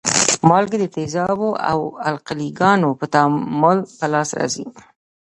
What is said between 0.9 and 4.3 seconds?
تیزابو او القلي ګانو په تعامل په لاس